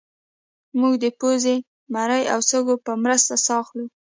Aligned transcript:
موږ 0.79 0.93
د 1.03 1.05
پوزې 1.19 1.55
مرۍ 1.93 2.23
او 2.33 2.39
سږو 2.49 2.75
په 2.85 2.91
مرسته 3.03 3.33
ساه 3.45 3.59
اخلو 3.63 3.85